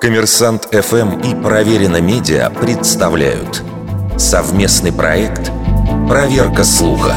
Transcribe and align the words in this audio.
Коммерсант 0.00 0.68
ФМ 0.72 1.20
и 1.20 1.34
Проверено 1.34 2.00
Медиа 2.00 2.50
представляют 2.50 3.62
совместный 4.18 4.92
проект 4.92 5.50
«Проверка 6.08 6.64
слуха». 6.64 7.14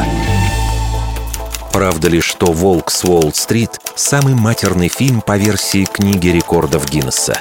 Правда 1.72 2.10
ли, 2.10 2.20
что 2.20 2.52
«Волк 2.52 2.90
с 2.90 3.04
Уолл-стрит»— 3.04 3.80
самый 3.96 4.34
матерный 4.34 4.88
фильм 4.88 5.22
по 5.22 5.38
версии 5.38 5.86
книги 5.86 6.30
рекордов 6.30 6.90
Гиннесса? 6.90 7.40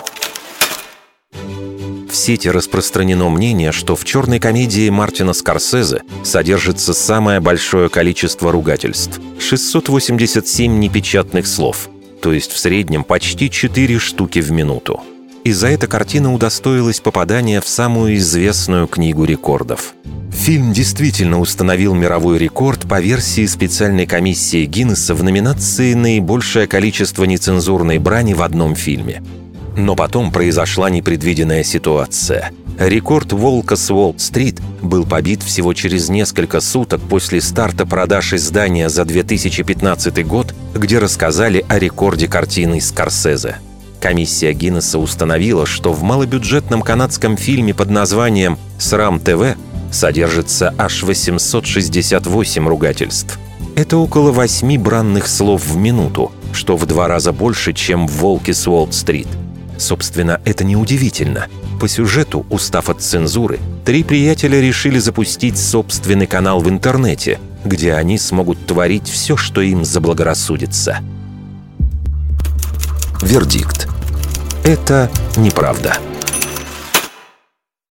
В 1.33 2.15
сети 2.15 2.49
распространено 2.49 3.29
мнение, 3.29 3.73
что 3.73 3.97
в 3.97 4.05
черной 4.05 4.39
комедии 4.39 4.91
Мартина 4.91 5.33
Скорсезе 5.33 6.03
содержится 6.25 6.93
самое 6.93 7.41
большое 7.41 7.89
количество 7.89 8.53
ругательств— 8.53 9.21
687 9.41 10.79
непечатных 10.79 11.47
слов, 11.47 11.89
то 12.21 12.33
есть 12.33 12.53
в 12.53 12.59
среднем 12.59 13.05
почти 13.05 13.51
4 13.51 13.99
штуки 13.99 14.41
в 14.41 14.51
минуту 14.51 15.03
и 15.49 15.53
за 15.53 15.69
это 15.69 15.87
картина 15.87 16.35
удостоилась 16.35 17.01
попадания 17.01 17.63
в 17.63 17.69
самую 17.69 18.17
известную 18.17 18.87
книгу 18.87 19.25
рекордов. 19.25 19.95
Фильм 20.31 20.75
действительно 20.75 21.41
установил 21.41 21.95
мировой 21.95 22.37
рекорд 22.37 22.87
по 22.87 23.01
версии 23.01 23.47
специальной 23.47 24.07
комиссии 24.07 24.67
Гиннесса 24.67 25.15
в 25.15 25.23
номинации 25.23 25.95
«Наибольшее 25.95 26.67
количество 26.67 27.25
нецензурной 27.25 27.99
брани 27.99 28.35
в 28.35 28.43
одном 28.43 28.77
фильме». 28.77 29.23
Но 29.75 29.97
потом 29.97 30.33
произошла 30.33 30.91
непредвиденная 30.91 31.65
ситуация. 31.65 32.53
Рекорд 32.79 33.33
«Волка 33.33 33.77
с 33.77 33.91
Уолл-стрит» 33.91 34.61
был 34.83 35.05
побит 35.05 35.43
всего 35.43 35.75
через 35.75 36.09
несколько 36.09 36.61
суток 36.61 37.01
после 37.01 37.41
старта 37.41 37.85
продаж 37.87 38.33
издания 38.35 38.89
за 38.89 39.05
2015 39.05 40.27
год, 40.27 40.55
где 40.75 40.99
рассказали 40.99 41.65
о 41.69 41.79
рекорде 41.79 42.29
картины 42.29 42.81
Скорсезе– 42.81 43.57
Комиссия 44.01 44.53
Гиннесса 44.53 44.99
установила, 44.99 45.67
что 45.67 45.93
в 45.93 46.03
малобюджетном 46.03 46.83
канадском 46.83 47.37
фильме 47.37 47.75
под 47.75 47.91
названием 47.91 48.59
«Срам 48.79 49.19
ТВ» 49.19 49.57
содержится 49.91 50.75
аж 50.79 51.03
868 51.03 52.69
ругательств. 52.69 53.39
Это 53.75 53.97
около 53.97 54.31
8 54.31 54.81
бранных 54.81 55.27
слов 55.27 55.67
в 55.67 55.77
минуту, 55.77 56.33
что 56.53 56.77
в 56.77 56.87
два 56.87 57.09
раза 57.09 57.33
больше, 57.33 57.73
чем 57.73 58.07
в 58.07 58.13
«Волке 58.13 58.55
с 58.55 58.67
Уолл-стрит». 58.69 59.29
Собственно, 59.79 60.41
это 60.45 60.65
неудивительно. 60.65 61.47
По 61.81 61.89
сюжету, 61.89 62.45
устав 62.51 62.91
от 62.91 63.01
цензуры, 63.01 63.61
три 63.85 64.03
приятеля 64.03 64.61
решили 64.61 64.99
запустить 64.99 65.57
собственный 65.57 66.27
канал 66.27 66.61
в 66.61 66.69
интернете, 66.69 67.39
где 67.65 67.95
они 67.95 68.19
смогут 68.19 68.67
творить 68.67 69.09
все, 69.09 69.37
что 69.37 69.61
им 69.61 69.85
заблагорассудится– 69.85 70.99
Вердикт. 73.23 73.89
Это 74.63 75.11
неправда. 75.37 75.99